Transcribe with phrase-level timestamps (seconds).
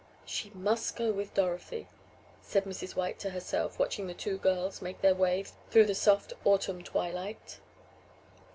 [0.25, 1.87] "She must go with Dorothy,"
[2.41, 2.95] said Mrs.
[2.95, 7.59] White to herself, watching the two girls make their way through the soft autumn twilight.